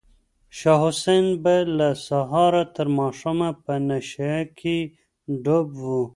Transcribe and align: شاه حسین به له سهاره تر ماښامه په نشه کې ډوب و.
شاه 0.57 0.79
حسین 0.85 1.25
به 1.43 1.55
له 1.77 1.89
سهاره 2.07 2.63
تر 2.75 2.87
ماښامه 2.97 3.49
په 3.63 3.73
نشه 3.89 4.33
کې 4.59 4.77
ډوب 5.43 5.69
و. 5.83 5.85